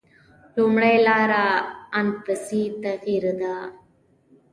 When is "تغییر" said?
2.83-3.25